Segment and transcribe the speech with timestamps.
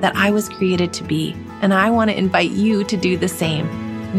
[0.00, 1.34] that I was created to be.
[1.60, 3.68] And I want to invite you to do the same.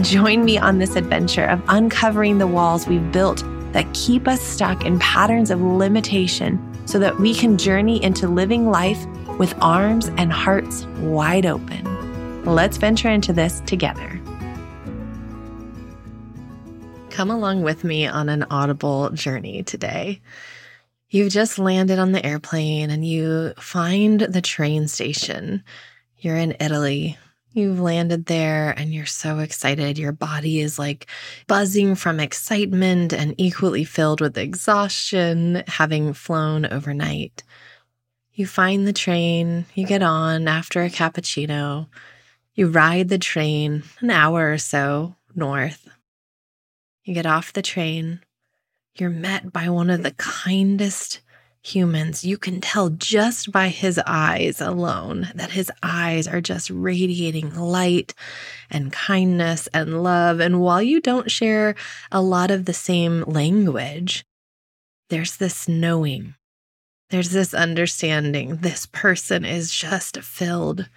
[0.04, 4.86] Join me on this adventure of uncovering the walls we've built that keep us stuck
[4.86, 9.06] in patterns of limitation so that we can journey into living life
[9.38, 12.44] with arms and hearts wide open.
[12.46, 14.20] Let's venture into this together.
[17.10, 20.22] Come along with me on an audible journey today.
[21.10, 25.64] You've just landed on the airplane and you find the train station.
[26.18, 27.18] You're in Italy
[27.52, 29.98] You've landed there and you're so excited.
[29.98, 31.08] Your body is like
[31.48, 37.44] buzzing from excitement and equally filled with exhaustion, having flown overnight.
[38.34, 41.88] You find the train, you get on after a cappuccino,
[42.54, 45.90] you ride the train an hour or so north.
[47.04, 48.22] You get off the train,
[49.00, 51.22] you're met by one of the kindest,
[51.62, 57.54] humans, you can tell just by his eyes alone that his eyes are just radiating
[57.56, 58.14] light
[58.70, 60.40] and kindness and love.
[60.40, 61.76] And while you don't share
[62.12, 64.26] a lot of the same language,
[65.10, 66.36] there's this knowing,
[67.10, 68.58] there's this understanding.
[68.58, 70.88] This person is just filled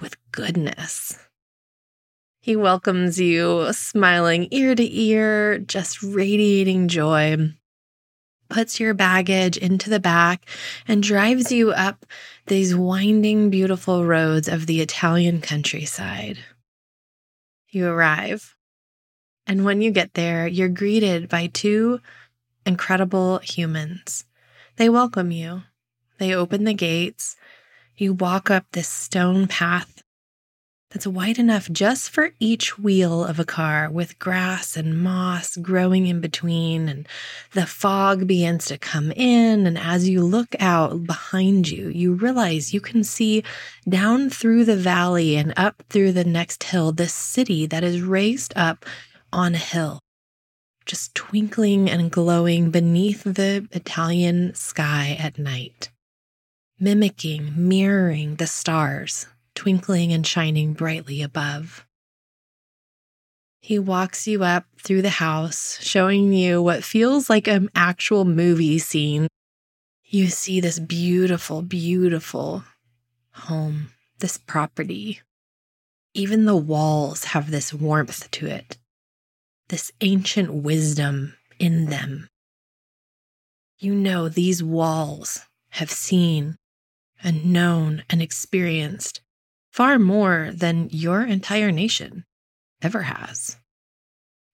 [0.00, 1.18] with goodness.
[2.48, 7.52] He welcomes you, smiling ear to ear, just radiating joy
[8.48, 10.48] puts your baggage into the back
[10.86, 12.06] and drives you up
[12.46, 16.38] these winding, beautiful roads of the Italian countryside.
[17.68, 18.56] You arrive,
[19.46, 22.00] and when you get there, you're greeted by two
[22.64, 24.24] incredible humans.
[24.76, 25.64] They welcome you,
[26.16, 27.36] they open the gates.
[27.98, 30.02] You walk up this stone path
[30.90, 36.06] that's wide enough just for each wheel of a car with grass and moss growing
[36.06, 36.88] in between.
[36.88, 37.06] And
[37.52, 39.66] the fog begins to come in.
[39.66, 43.44] And as you look out behind you, you realize you can see
[43.86, 48.54] down through the valley and up through the next hill this city that is raised
[48.56, 48.86] up
[49.30, 50.00] on a hill,
[50.86, 55.90] just twinkling and glowing beneath the Italian sky at night,
[56.80, 59.26] mimicking, mirroring the stars
[59.58, 61.84] twinkling and shining brightly above.
[63.60, 68.78] He walks you up through the house, showing you what feels like an actual movie
[68.78, 69.26] scene.
[70.04, 72.62] You see this beautiful, beautiful
[73.32, 75.22] home, this property.
[76.14, 78.78] Even the walls have this warmth to it,
[79.70, 82.28] this ancient wisdom in them.
[83.80, 85.40] You know, these walls
[85.70, 86.58] have seen
[87.24, 89.20] and known and experienced
[89.70, 92.24] far more than your entire nation
[92.82, 93.56] ever has,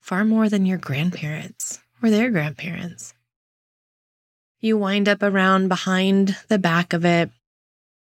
[0.01, 3.15] far more than your grandparents or their grandparents.
[4.61, 7.31] You wind up around behind the back of it,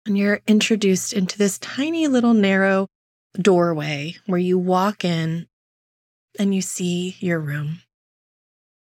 [0.05, 2.87] and you're introduced into this tiny little narrow
[3.39, 5.47] doorway where you walk in
[6.39, 7.81] and you see your room.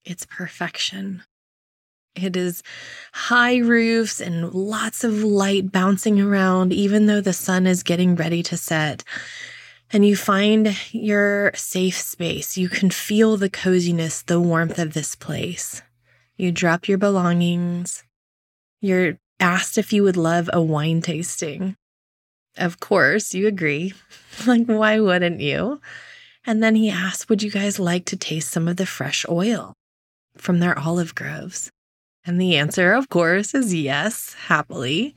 [0.05, 1.23] It's perfection.
[2.23, 2.63] It is
[3.13, 8.43] high roofs and lots of light bouncing around, even though the sun is getting ready
[8.45, 9.05] to set.
[9.91, 12.59] And you find your safe space.
[12.59, 15.83] You can feel the coziness, the warmth of this place.
[16.37, 18.05] You drop your belongings.
[18.81, 21.77] You're asked if you would love a wine tasting.
[22.57, 23.95] Of course, you agree.
[24.47, 25.81] like, why wouldn't you?
[26.45, 29.75] And then he asks, Would you guys like to taste some of the fresh oil
[30.37, 31.71] from their olive groves?
[32.29, 35.15] And the answer, of course, is yes, happily.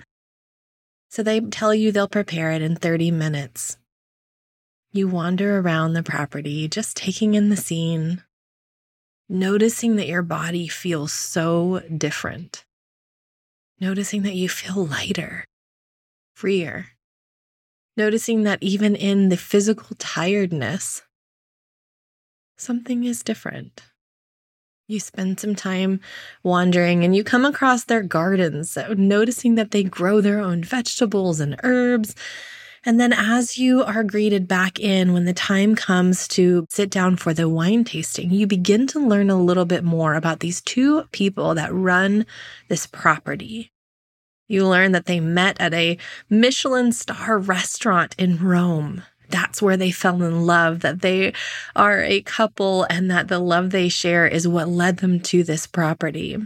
[1.10, 3.78] So they tell you they'll prepare it in 30 minutes.
[4.94, 8.24] You wander around the property, just taking in the scene,
[9.30, 12.66] noticing that your body feels so different,
[13.80, 15.46] noticing that you feel lighter,
[16.34, 16.88] freer,
[17.98, 21.04] Noticing that even in the physical tiredness,
[22.58, 23.91] something is different.
[24.92, 26.02] You spend some time
[26.44, 31.40] wandering and you come across their gardens, so noticing that they grow their own vegetables
[31.40, 32.14] and herbs.
[32.84, 37.16] And then, as you are greeted back in when the time comes to sit down
[37.16, 41.04] for the wine tasting, you begin to learn a little bit more about these two
[41.14, 42.26] people that run
[42.68, 43.72] this property.
[44.50, 45.98] You learn that they met at a
[46.30, 51.34] Michelin star restaurant in Rome that's where they fell in love, that they
[51.76, 55.66] are a couple, and that the love they share is what led them to this
[55.66, 56.38] property.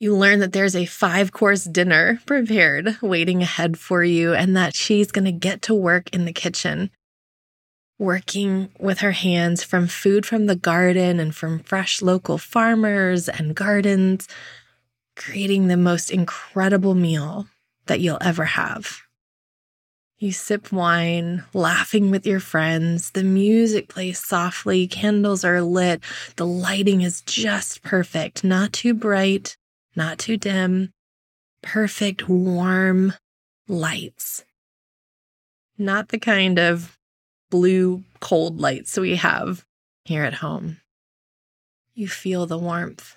[0.00, 4.74] You learn that there's a five course dinner prepared waiting ahead for you, and that
[4.74, 6.90] she's going to get to work in the kitchen,
[7.98, 13.54] working with her hands from food from the garden and from fresh local farmers and
[13.54, 14.26] gardens,
[15.14, 17.46] creating the most incredible meal
[17.86, 19.02] that you'll ever have.
[20.22, 23.10] You sip wine, laughing with your friends.
[23.10, 26.00] The music plays softly, candles are lit.
[26.36, 29.56] The lighting is just perfect, not too bright,
[29.96, 30.92] not too dim.
[31.60, 33.14] Perfect, warm
[33.66, 34.44] lights.
[35.76, 36.96] Not the kind of
[37.50, 39.64] blue, cold lights we have
[40.04, 40.76] here at home.
[41.94, 43.16] You feel the warmth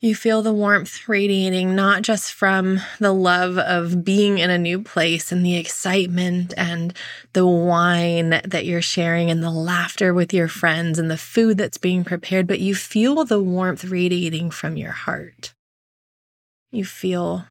[0.00, 4.82] you feel the warmth radiating not just from the love of being in a new
[4.82, 6.94] place and the excitement and
[7.32, 11.78] the wine that you're sharing and the laughter with your friends and the food that's
[11.78, 15.54] being prepared, but you feel the warmth radiating from your heart.
[16.70, 17.46] You feel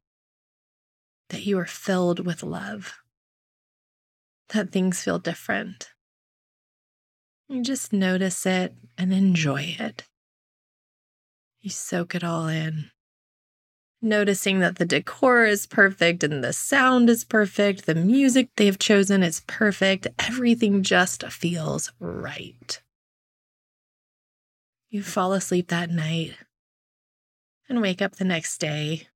[1.30, 2.94] that you are filled with love,
[4.50, 5.88] that things feel different.
[7.48, 10.04] You just notice it and enjoy it.
[11.66, 12.92] You soak it all in.
[14.00, 18.78] Noticing that the decor is perfect and the sound is perfect, the music they have
[18.78, 22.80] chosen is perfect, everything just feels right.
[24.90, 26.36] You fall asleep that night
[27.68, 29.08] and wake up the next day,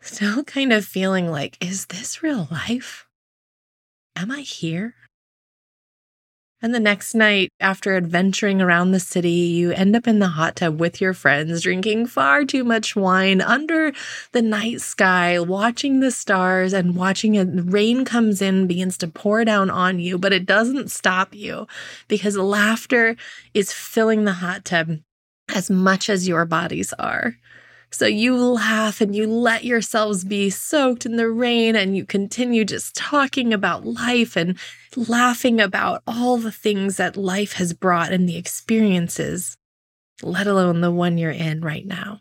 [0.00, 3.08] still kind of feeling like, is this real life?
[4.14, 4.94] Am I here?
[6.60, 10.56] And the next night, after adventuring around the city, you end up in the hot
[10.56, 13.92] tub with your friends, drinking far too much wine under
[14.32, 17.46] the night sky, watching the stars and watching it.
[17.52, 21.68] Rain comes in, begins to pour down on you, but it doesn't stop you
[22.08, 23.14] because laughter
[23.54, 24.98] is filling the hot tub
[25.54, 27.36] as much as your bodies are.
[27.90, 32.64] So you laugh and you let yourselves be soaked in the rain and you continue
[32.64, 34.58] just talking about life and
[34.94, 39.56] laughing about all the things that life has brought and the experiences,
[40.22, 42.20] let alone the one you're in right now.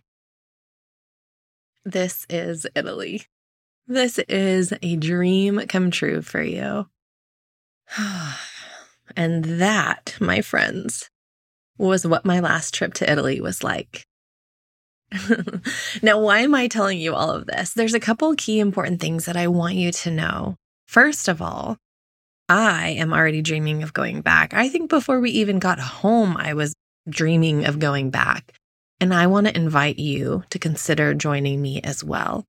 [1.83, 3.23] This is Italy.
[3.87, 6.87] This is a dream come true for you.
[9.15, 11.09] and that, my friends,
[11.77, 14.05] was what my last trip to Italy was like.
[16.01, 17.73] now, why am I telling you all of this?
[17.73, 20.55] There's a couple key important things that I want you to know.
[20.87, 21.77] First of all,
[22.49, 24.53] I am already dreaming of going back.
[24.53, 26.73] I think before we even got home, I was
[27.09, 28.53] dreaming of going back.
[28.99, 32.45] And I want to invite you to consider joining me as well.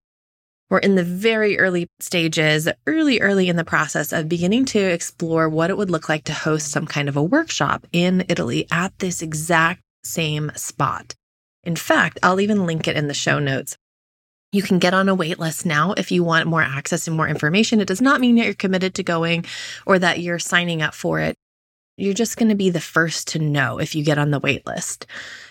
[0.70, 5.48] We're in the very early stages, early, early in the process of beginning to explore
[5.48, 8.98] what it would look like to host some kind of a workshop in Italy at
[8.98, 11.14] this exact same spot.
[11.68, 13.76] In fact, I'll even link it in the show notes.
[14.52, 17.28] You can get on a wait list now if you want more access and more
[17.28, 17.78] information.
[17.78, 19.44] It does not mean that you're committed to going
[19.84, 21.36] or that you're signing up for it.
[21.98, 24.64] You're just going to be the first to know if you get on the wait
[24.64, 25.06] list.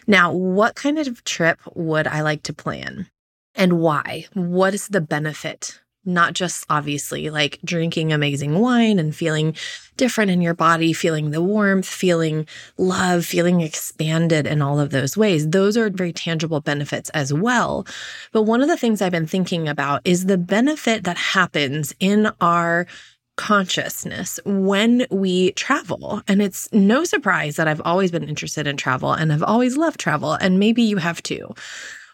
[0.08, 3.12] Now, what kind of trip would I like to plan
[3.54, 4.26] and why?
[4.34, 9.56] What is the benefit not just obviously like drinking amazing wine and feeling
[9.98, 12.48] different in your body, feeling the warmth, feeling
[12.78, 15.50] love, feeling expanded in all of those ways.
[15.50, 17.86] Those are very tangible benefits as well.
[18.32, 22.32] But one of the things I've been thinking about is the benefit that happens in
[22.40, 22.88] our
[23.36, 26.22] consciousness when we travel.
[26.28, 30.00] And it's no surprise that I've always been interested in travel and I've always loved
[30.00, 30.34] travel.
[30.34, 31.54] And maybe you have too.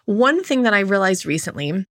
[0.06, 1.86] One thing that I realized recently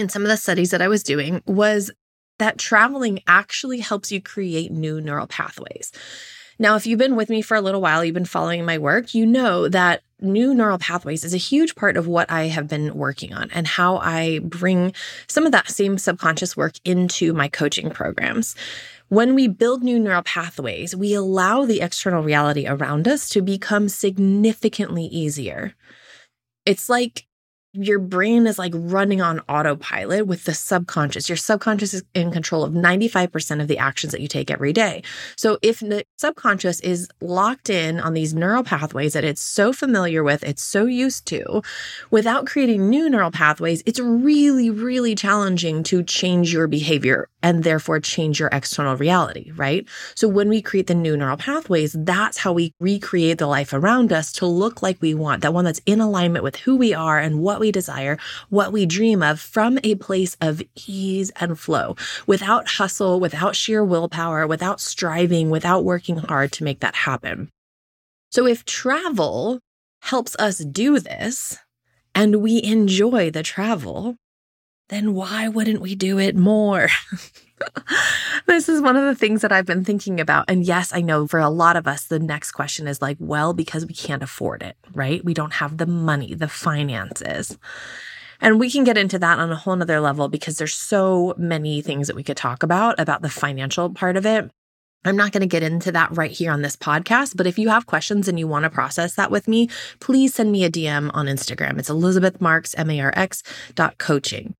[0.00, 1.90] in some of the studies that I was doing was
[2.38, 5.92] that traveling actually helps you create new neural pathways.
[6.60, 9.14] Now, if you've been with me for a little while, you've been following my work,
[9.14, 12.94] you know that new neural pathways is a huge part of what I have been
[12.94, 14.92] working on and how I bring
[15.28, 18.56] some of that same subconscious work into my coaching programs.
[19.08, 23.88] When we build new neural pathways, we allow the external reality around us to become
[23.88, 25.74] significantly easier.
[26.66, 27.27] It's like
[27.72, 31.28] your brain is like running on autopilot with the subconscious.
[31.28, 35.02] Your subconscious is in control of 95% of the actions that you take every day.
[35.36, 40.22] So if the subconscious is locked in on these neural pathways that it's so familiar
[40.24, 41.62] with, it's so used to,
[42.10, 48.00] without creating new neural pathways, it's really, really challenging to change your behavior and therefore
[48.00, 49.86] change your external reality, right?
[50.14, 54.12] So when we create the new neural pathways, that's how we recreate the life around
[54.12, 57.18] us to look like we want, that one that's in alignment with who we are
[57.18, 61.96] and what we desire, what we dream of from a place of ease and flow
[62.26, 67.50] without hustle, without sheer willpower, without striving, without working hard to make that happen.
[68.30, 69.60] So if travel
[70.02, 71.58] helps us do this
[72.14, 74.16] and we enjoy the travel,
[74.88, 76.88] then why wouldn't we do it more?
[78.46, 80.46] this is one of the things that I've been thinking about.
[80.48, 83.52] And yes, I know for a lot of us, the next question is like, well,
[83.52, 85.24] because we can't afford it, right?
[85.24, 87.58] We don't have the money, the finances.
[88.40, 91.82] And we can get into that on a whole nother level because there's so many
[91.82, 94.50] things that we could talk about, about the financial part of it.
[95.04, 97.68] I'm not going to get into that right here on this podcast, but if you
[97.68, 99.68] have questions and you want to process that with me,
[100.00, 101.78] please send me a DM on Instagram.
[101.78, 103.42] It's Elizabeth Marx, M A R X
[103.74, 104.54] dot coaching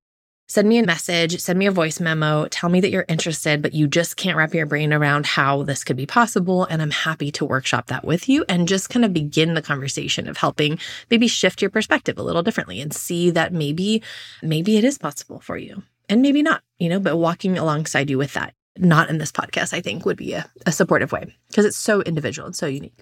[0.49, 3.75] send me a message, send me a voice memo, tell me that you're interested, but
[3.75, 6.65] you just can't wrap your brain around how this could be possible.
[6.65, 10.27] And I'm happy to workshop that with you and just kind of begin the conversation
[10.27, 10.79] of helping
[11.11, 14.03] maybe shift your perspective a little differently and see that maybe,
[14.43, 18.17] maybe it is possible for you and maybe not, you know, but walking alongside you
[18.17, 21.67] with that, not in this podcast, I think would be a, a supportive way because
[21.67, 22.99] it's so individual and so unique.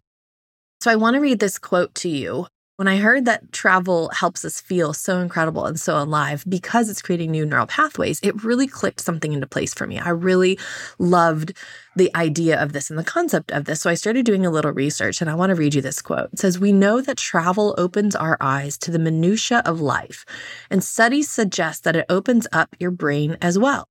[0.80, 4.44] So I want to read this quote to you when I heard that travel helps
[4.44, 8.66] us feel so incredible and so alive because it's creating new neural pathways, it really
[8.66, 9.98] clicked something into place for me.
[9.98, 10.58] I really
[10.98, 11.54] loved
[11.96, 13.80] the idea of this and the concept of this.
[13.80, 16.34] So I started doing a little research and I want to read you this quote.
[16.34, 20.26] It says, We know that travel opens our eyes to the minutiae of life,
[20.70, 23.88] and studies suggest that it opens up your brain as well.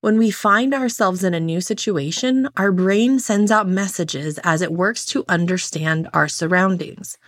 [0.00, 4.70] When we find ourselves in a new situation, our brain sends out messages as it
[4.70, 7.18] works to understand our surroundings.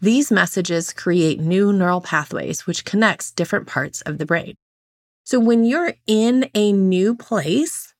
[0.00, 4.54] These messages create new neural pathways, which connects different parts of the brain.
[5.24, 7.94] So when you're in a new place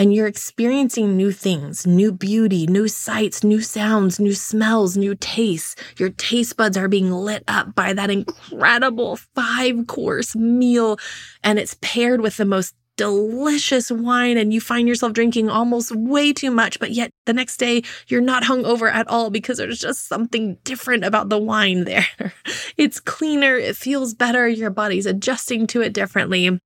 [0.00, 5.76] and you're experiencing new things, new beauty, new sights, new sounds, new smells, new tastes,
[5.96, 10.98] your taste buds are being lit up by that incredible five course meal.
[11.42, 16.32] And it's paired with the most delicious wine and you find yourself drinking almost way
[16.32, 20.08] too much, but yet the next day you're not hungover at all because there's just
[20.08, 22.06] something different about the wine there.
[22.76, 26.60] It's cleaner, it feels better, your body's adjusting to it differently.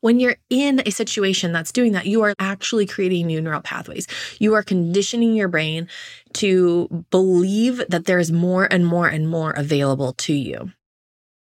[0.00, 4.06] When you're in a situation that's doing that, you are actually creating new neural pathways.
[4.38, 5.88] You are conditioning your brain
[6.34, 10.70] to believe that there's more and more and more available to you.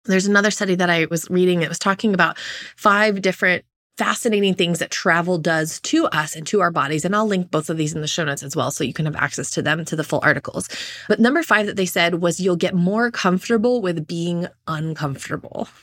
[0.06, 2.38] There's another study that I was reading It was talking about
[2.76, 3.66] five different
[3.98, 7.04] fascinating things that travel does to us and to our bodies.
[7.04, 9.06] And I'll link both of these in the show notes as well so you can
[9.06, 10.70] have access to them, to the full articles.
[11.08, 15.68] But number five that they said was you'll get more comfortable with being uncomfortable.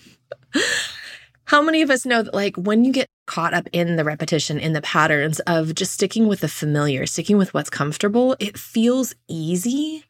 [1.47, 4.59] How many of us know that, like, when you get caught up in the repetition,
[4.59, 9.15] in the patterns of just sticking with the familiar, sticking with what's comfortable, it feels
[9.29, 10.05] easy,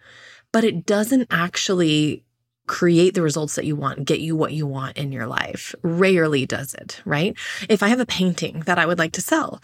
[0.52, 2.24] but it doesn't actually
[2.66, 5.74] create the results that you want, get you what you want in your life.
[5.82, 7.36] Rarely does it, right?
[7.68, 9.60] If I have a painting that I would like to sell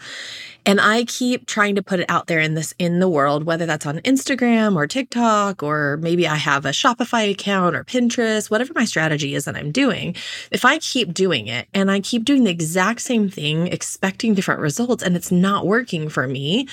[0.65, 3.65] and I keep trying to put it out there in this in the world, whether
[3.65, 8.73] that's on Instagram or TikTok or maybe I have a Shopify account or Pinterest, whatever
[8.75, 10.15] my strategy is that I'm doing,
[10.51, 14.61] if I keep doing it and I keep doing the exact same thing expecting different
[14.61, 16.67] results and it's not working for me,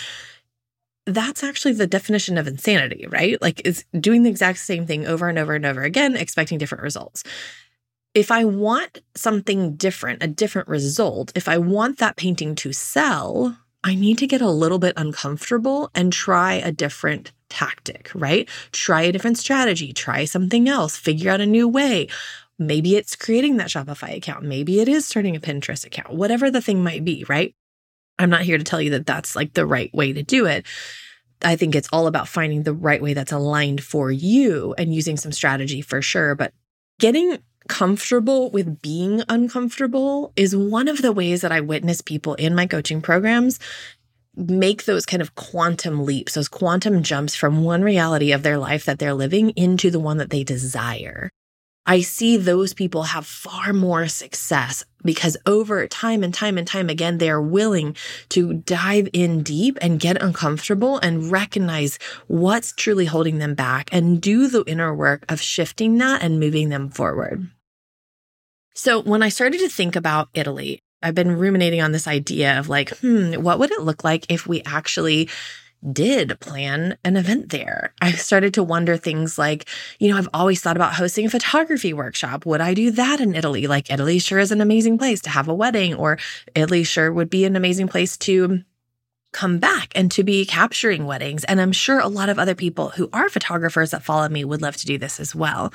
[1.09, 3.41] that's actually the definition of insanity, right?
[3.41, 6.83] Like it's doing the exact same thing over and over and over again, expecting different
[6.83, 7.25] results.
[8.15, 13.57] If I want something different, a different result, if I want that painting to sell,
[13.85, 18.49] I need to get a little bit uncomfortable and try a different tactic, right?
[18.73, 22.09] Try a different strategy, try something else, figure out a new way.
[22.59, 24.45] Maybe it's creating that Shopify account.
[24.45, 27.55] Maybe it is starting a Pinterest account, whatever the thing might be, right?
[28.19, 30.67] I'm not here to tell you that that's like the right way to do it.
[31.43, 35.17] I think it's all about finding the right way that's aligned for you and using
[35.17, 36.35] some strategy for sure.
[36.35, 36.53] But
[36.99, 42.55] getting comfortable with being uncomfortable is one of the ways that I witness people in
[42.55, 43.61] my coaching programs
[44.37, 48.85] make those kind of quantum leaps, those quantum jumps from one reality of their life
[48.85, 51.31] that they're living into the one that they desire.
[51.89, 56.91] I see those people have far more success because over time and time and time
[56.91, 57.97] again, they are willing
[58.29, 64.21] to dive in deep and get uncomfortable and recognize what's truly holding them back and
[64.21, 67.49] do the inner work of shifting that and moving them forward.
[68.75, 72.69] So when I started to think about Italy, I've been ruminating on this idea of
[72.69, 75.31] like, hmm, what would it look like if we actually
[75.93, 77.95] did plan an event there.
[78.01, 79.69] I started to wonder things like,
[79.99, 82.45] you know, I've always thought about hosting a photography workshop.
[82.47, 83.67] Would I do that in Italy?
[83.67, 86.19] Like, Italy sure is an amazing place to have a wedding, or
[86.55, 88.61] Italy sure would be an amazing place to
[89.33, 91.45] come back and to be capturing weddings.
[91.45, 94.63] And I'm sure a lot of other people who are photographers that follow me would
[94.63, 95.73] love to do this as well.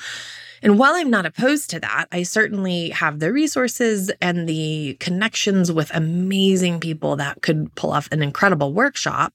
[0.63, 5.74] And while I'm not opposed to that, I certainly have the resources and the connections
[5.74, 9.34] with amazing people that could pull off an incredible workshop.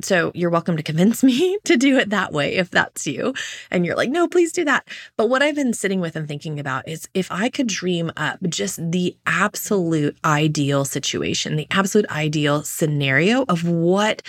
[0.00, 3.34] So you're welcome to convince me to do it that way if that's you.
[3.72, 4.86] And you're like, no, please do that.
[5.16, 8.38] But what I've been sitting with and thinking about is if I could dream up
[8.48, 14.22] just the absolute ideal situation, the absolute ideal scenario of what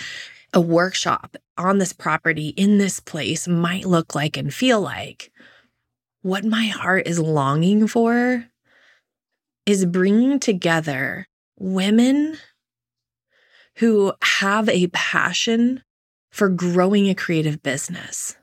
[0.52, 5.30] a workshop on this property in this place might look like and feel like
[6.22, 8.46] what my heart is longing for
[9.66, 11.26] is bringing together
[11.58, 12.36] women
[13.76, 15.82] who have a passion
[16.30, 18.36] for growing a creative business.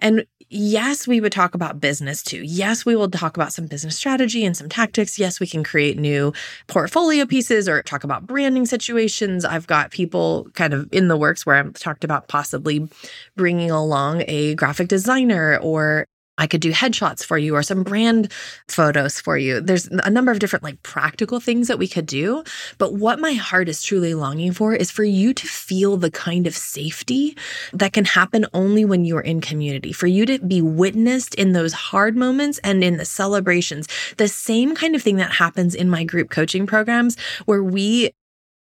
[0.00, 2.42] And yes, we would talk about business too.
[2.44, 5.18] Yes, we will talk about some business strategy and some tactics.
[5.18, 6.32] Yes, we can create new
[6.68, 9.44] portfolio pieces or talk about branding situations.
[9.44, 12.88] I've got people kind of in the works where I've talked about possibly
[13.36, 16.06] bringing along a graphic designer or
[16.38, 18.32] I could do headshots for you or some brand
[18.68, 19.60] photos for you.
[19.60, 22.44] There's a number of different like practical things that we could do.
[22.78, 26.46] But what my heart is truly longing for is for you to feel the kind
[26.46, 27.36] of safety
[27.72, 31.72] that can happen only when you're in community, for you to be witnessed in those
[31.72, 33.88] hard moments and in the celebrations.
[34.16, 38.10] The same kind of thing that happens in my group coaching programs where we,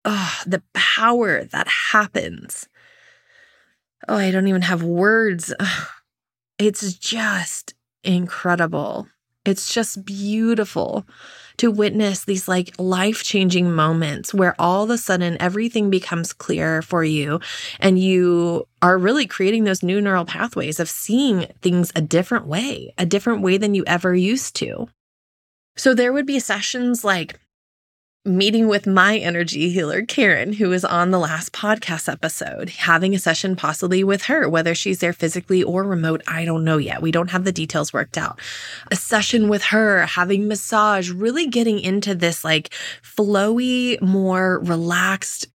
[0.06, 2.68] oh, the power that happens.
[4.08, 5.54] Oh, I don't even have words.
[6.60, 9.08] It's just incredible.
[9.46, 11.06] It's just beautiful
[11.58, 16.82] to witness these like life changing moments where all of a sudden everything becomes clear
[16.82, 17.40] for you
[17.80, 22.94] and you are really creating those new neural pathways of seeing things a different way,
[22.98, 24.88] a different way than you ever used to.
[25.76, 27.40] So there would be sessions like
[28.28, 33.20] meeting with my energy healer, Karen, who was on the last podcast episode, having a
[33.20, 36.22] session possibly with her, whether she's there physically or remote.
[36.28, 37.02] I don't know yet.
[37.02, 38.40] We don't have the details worked out.
[38.92, 42.70] A session with her, having massage, really getting into this like
[43.02, 45.48] flowy, more relaxed,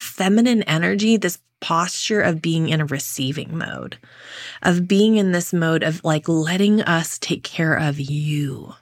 [0.00, 3.98] feminine energy, this posture of being in a receiving mode,
[4.62, 8.74] of being in this mode of like letting us take care of you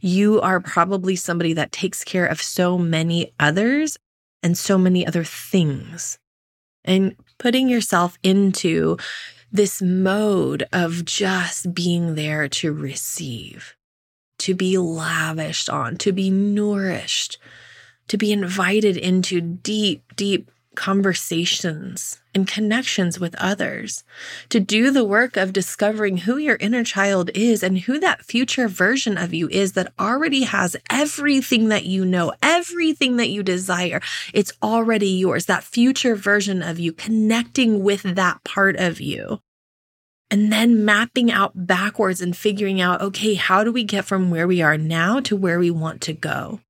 [0.00, 3.96] you are probably somebody that takes care of so many others
[4.42, 6.18] and so many other things.
[6.84, 8.96] And putting yourself into
[9.50, 13.76] this mode of just being there to receive,
[14.40, 17.38] to be lavished on, to be nourished,
[18.08, 24.04] to be invited into deep, deep conversations and connections with others,
[24.48, 28.68] to do the work of discovering who your inner child is and who that future
[28.68, 34.00] version of you is that already has everything that you know, everything that you desire.
[34.32, 39.40] It's already yours, that future version of you, connecting with that part of you.
[40.30, 44.46] And then mapping out backwards and figuring out, okay, how do we get from where
[44.46, 46.60] we are now to where we want to go?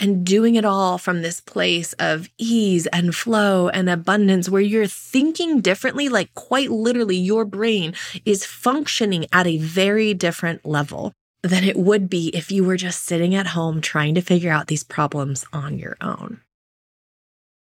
[0.00, 4.86] And doing it all from this place of ease and flow and abundance where you're
[4.86, 11.64] thinking differently, like quite literally, your brain is functioning at a very different level than
[11.64, 14.84] it would be if you were just sitting at home trying to figure out these
[14.84, 16.40] problems on your own.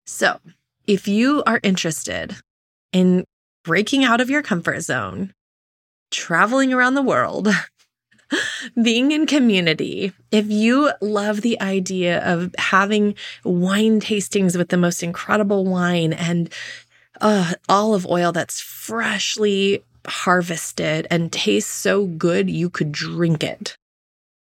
[0.06, 0.39] So,
[0.88, 2.36] if you are interested
[2.91, 3.26] in
[3.63, 5.34] breaking out of your comfort zone,
[6.12, 7.48] traveling around the world,
[8.82, 15.04] being in community, if you love the idea of having wine tastings with the most
[15.04, 16.52] incredible wine and
[17.22, 23.78] uh, olive oil that's freshly harvested and tastes so good you could drink it.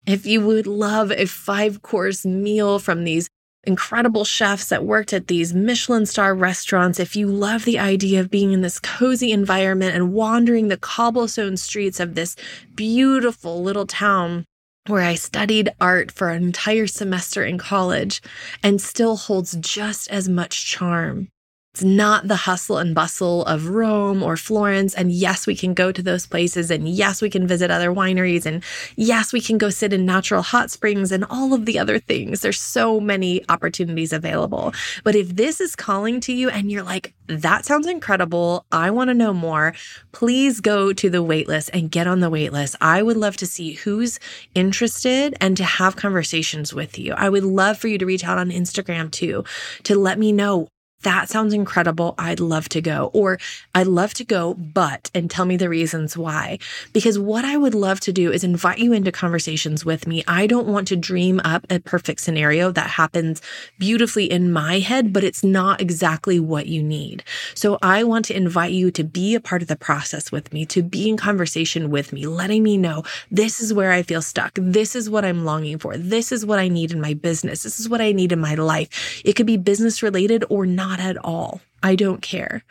[0.06, 3.30] If you would love a five course meal from these
[3.64, 8.32] incredible chefs that worked at these Michelin star restaurants, if you love the idea of
[8.32, 12.36] being in this cozy environment and wandering the cobblestone streets of this
[12.76, 14.46] beautiful little town
[14.88, 18.22] where I studied art for an entire semester in college
[18.64, 21.30] and still holds just as much charm.
[21.74, 24.94] It's not the hustle and bustle of Rome or Florence.
[24.94, 26.70] And yes, we can go to those places.
[26.70, 28.46] And yes, we can visit other wineries.
[28.46, 28.62] And
[28.98, 32.42] yes, we can go sit in natural hot springs and all of the other things.
[32.42, 34.74] There's so many opportunities available.
[35.06, 38.66] But if this is calling to you and you're like, that sounds incredible.
[38.74, 39.74] I want to know more.
[40.12, 42.76] Please go to the waitlist and get on the waitlist.
[42.82, 44.20] I would love to see who's
[44.54, 47.14] interested and to have conversations with you.
[47.14, 49.46] I would love for you to reach out on Instagram too,
[49.84, 50.68] to let me know
[51.04, 52.16] that sounds incredible.
[52.18, 53.12] I'd love to go.
[53.14, 53.40] Or
[53.74, 56.60] I'd love to go, but, and tell me the reasons why.
[56.94, 60.24] Because what I would love to do is invite you into conversations with me.
[60.28, 63.42] I don't want to dream up a perfect scenario that happens
[63.80, 67.24] beautifully in my head, but it's not exactly what you need.
[67.56, 70.66] So I want to invite you to be a part of the process with me,
[70.68, 74.52] to be in conversation with me, letting me know this is where I feel stuck.
[74.56, 75.98] This is what I'm longing for.
[75.98, 77.64] This is what I need in my business.
[77.64, 79.22] This is what I need in my life.
[79.26, 81.62] It could be business related or not not at all.
[81.82, 82.64] I don't care.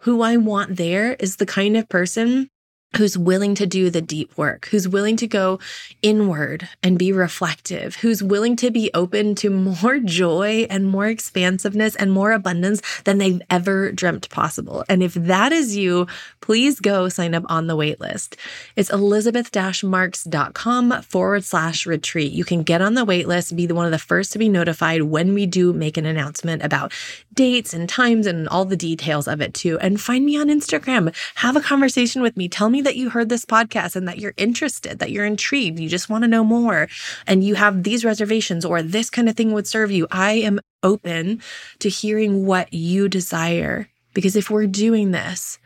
[0.00, 2.48] Who I want there is the kind of person
[2.96, 5.58] who's willing to do the deep work, who's willing to go
[6.02, 11.96] inward and be reflective, who's willing to be open to more joy and more expansiveness
[11.96, 14.84] and more abundance than they've ever dreamt possible.
[14.88, 16.06] And if that is you,
[16.40, 18.36] please go sign up on the wait list.
[18.76, 22.32] It's elizabeth-marx.com forward slash retreat.
[22.32, 25.02] You can get on the wait list, be one of the first to be notified
[25.02, 26.92] when we do make an announcement about
[27.34, 29.78] dates and times and all the details of it too.
[29.80, 31.14] And find me on Instagram.
[31.36, 32.48] Have a conversation with me.
[32.48, 35.88] Tell me that you heard this podcast and that you're interested, that you're intrigued, you
[35.88, 36.88] just want to know more,
[37.26, 40.06] and you have these reservations or this kind of thing would serve you.
[40.10, 41.42] I am open
[41.80, 43.88] to hearing what you desire.
[44.14, 45.58] Because if we're doing this,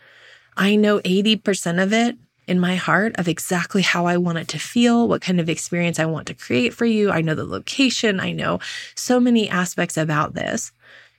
[0.56, 2.16] I know 80% of it
[2.48, 6.00] in my heart of exactly how I want it to feel, what kind of experience
[6.00, 7.10] I want to create for you.
[7.10, 8.58] I know the location, I know
[8.96, 10.72] so many aspects about this.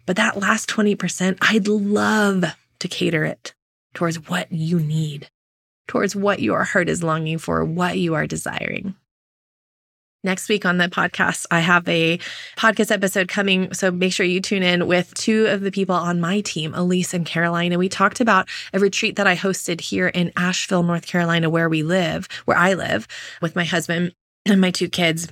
[0.05, 2.43] But that last 20%, I'd love
[2.79, 3.53] to cater it
[3.93, 5.29] towards what you need
[5.91, 8.95] towards what your heart is longing for, what you are desiring.
[10.23, 12.17] Next week on the podcast, I have a
[12.55, 13.73] podcast episode coming.
[13.73, 17.13] So make sure you tune in with two of the people on my team, Elise
[17.13, 17.73] and Caroline.
[17.73, 21.67] And we talked about a retreat that I hosted here in Asheville, North Carolina, where
[21.67, 23.05] we live, where I live
[23.41, 24.13] with my husband
[24.45, 25.27] and my two kids.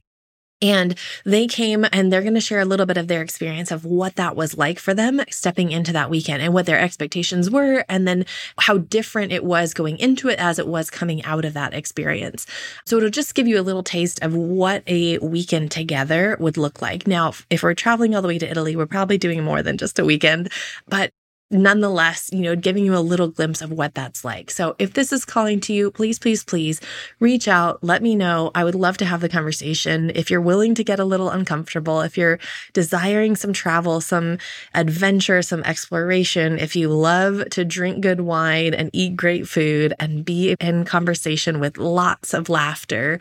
[0.61, 0.95] And
[1.25, 4.15] they came and they're going to share a little bit of their experience of what
[4.15, 8.07] that was like for them stepping into that weekend and what their expectations were, and
[8.07, 8.25] then
[8.57, 12.45] how different it was going into it as it was coming out of that experience.
[12.85, 16.81] So it'll just give you a little taste of what a weekend together would look
[16.81, 17.07] like.
[17.07, 19.99] Now, if we're traveling all the way to Italy, we're probably doing more than just
[19.99, 20.51] a weekend,
[20.87, 21.11] but
[21.51, 24.51] nonetheless, you know, giving you a little glimpse of what that's like.
[24.51, 26.79] So if this is calling to you, please, please, please
[27.19, 27.83] reach out.
[27.83, 28.51] Let me know.
[28.53, 30.11] I would love to have the conversation.
[30.13, 32.39] If you're willing to get a little uncomfortable, if you're
[32.73, 34.37] desiring some travel, some
[34.75, 40.23] adventure, some exploration, if you love to drink good wine and eat great food and
[40.23, 43.19] be in conversation with lots of laughter,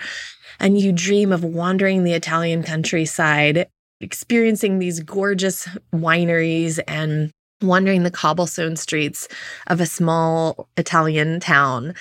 [0.60, 3.68] and you dream of wandering the Italian countryside,
[4.00, 9.28] experiencing these gorgeous wineries and wandering the cobblestone streets
[9.66, 11.94] of a small Italian town,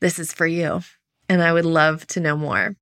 [0.00, 0.80] this is for you.
[1.28, 2.76] And I would love to know more.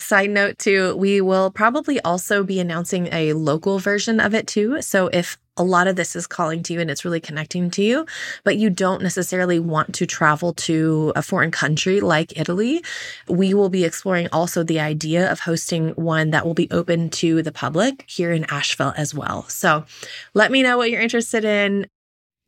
[0.00, 4.80] Side note, too, we will probably also be announcing a local version of it too.
[4.82, 7.82] So if a lot of this is calling to you and it's really connecting to
[7.82, 8.06] you,
[8.42, 12.82] but you don't necessarily want to travel to a foreign country like Italy,
[13.28, 17.42] we will be exploring also the idea of hosting one that will be open to
[17.42, 19.42] the public here in Asheville as well.
[19.48, 19.84] So
[20.32, 21.86] let me know what you're interested in.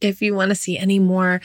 [0.03, 1.41] If you want to see any more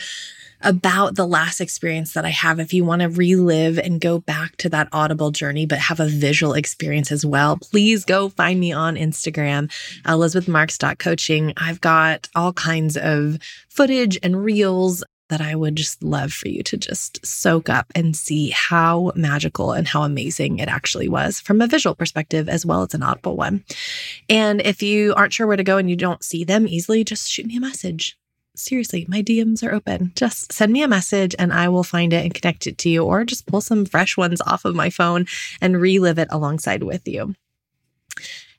[0.61, 2.59] about the last experience that I have.
[2.59, 6.07] If you want to relive and go back to that audible journey, but have a
[6.07, 9.71] visual experience as well, please go find me on Instagram,
[10.05, 11.53] uh, elizabethmarx.coaching.
[11.57, 13.37] I've got all kinds of
[13.69, 18.15] footage and reels that I would just love for you to just soak up and
[18.15, 22.83] see how magical and how amazing it actually was from a visual perspective as well
[22.83, 23.65] as an audible one.
[24.29, 27.29] And if you aren't sure where to go and you don't see them easily, just
[27.29, 28.17] shoot me a message
[28.57, 30.11] seriously, my DMs are open.
[30.15, 33.03] Just send me a message and I will find it and connect it to you,
[33.03, 35.25] or just pull some fresh ones off of my phone
[35.61, 37.35] and relive it alongside with you.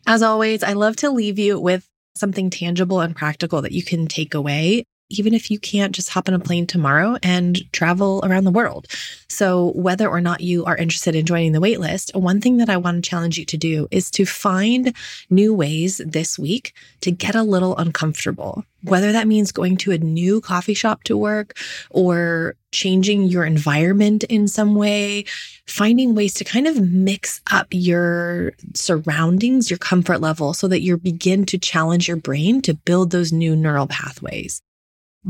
[0.07, 4.07] As always, I love to leave you with something tangible and practical that you can
[4.07, 8.45] take away even if you can't just hop on a plane tomorrow and travel around
[8.45, 8.87] the world.
[9.29, 12.77] So, whether or not you are interested in joining the waitlist, one thing that I
[12.77, 14.95] want to challenge you to do is to find
[15.31, 18.65] new ways this week to get a little uncomfortable.
[18.83, 21.59] Whether that means going to a new coffee shop to work
[21.91, 25.25] or changing your environment in some way,
[25.67, 30.97] finding ways to kind of mix up your surroundings, your comfort level, so that you
[30.97, 34.63] begin to challenge your brain to build those new neural pathways.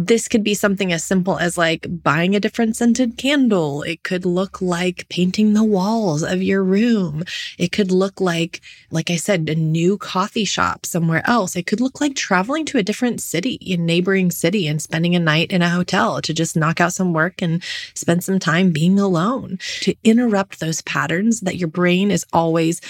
[0.01, 3.83] This could be something as simple as like buying a different scented candle.
[3.83, 7.25] It could look like painting the walls of your room.
[7.59, 8.61] It could look like,
[8.93, 11.57] like I said, a new coffee shop somewhere else.
[11.57, 15.19] It could look like traveling to a different city, a neighboring city and spending a
[15.19, 17.61] night in a hotel to just knock out some work and
[17.95, 22.81] spend some time being alone to interrupt those patterns that your brain is always